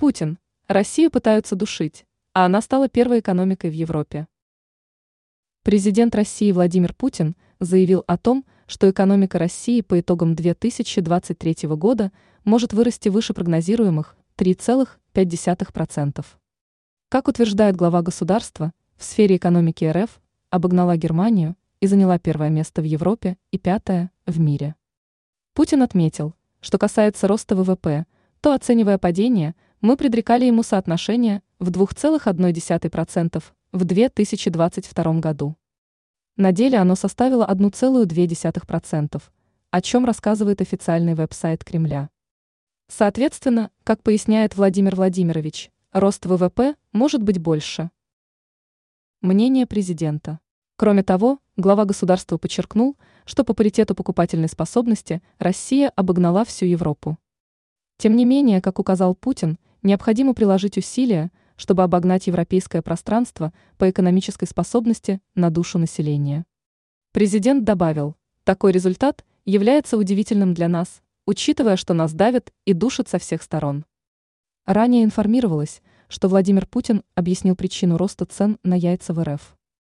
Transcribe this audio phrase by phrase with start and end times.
[0.00, 0.38] Путин.
[0.66, 4.28] Россию пытаются душить, а она стала первой экономикой в Европе.
[5.62, 12.12] Президент России Владимир Путин заявил о том, что экономика России по итогам 2023 года
[12.44, 16.24] может вырасти выше прогнозируемых 3,5%.
[17.10, 22.86] Как утверждает глава государства, в сфере экономики РФ обогнала Германию и заняла первое место в
[22.86, 24.76] Европе и пятое в мире.
[25.52, 28.06] Путин отметил, что касается роста ВВП,
[28.40, 35.56] то, оценивая падение, мы предрекали ему соотношение в 2,1% в 2022 году.
[36.36, 39.22] На деле оно составило 1,2%,
[39.70, 42.10] о чем рассказывает официальный веб-сайт Кремля.
[42.88, 47.90] Соответственно, как поясняет Владимир Владимирович, рост ВВП может быть больше.
[49.22, 50.40] Мнение президента.
[50.76, 57.16] Кроме того, глава государства подчеркнул, что по паритету покупательной способности Россия обогнала всю Европу.
[57.96, 64.46] Тем не менее, как указал Путин, необходимо приложить усилия, чтобы обогнать европейское пространство по экономической
[64.46, 66.46] способности на душу населения.
[67.12, 73.18] Президент добавил, такой результат является удивительным для нас, учитывая, что нас давят и душат со
[73.18, 73.84] всех сторон.
[74.66, 79.56] Ранее информировалось, что Владимир Путин объяснил причину роста цен на яйца в РФ.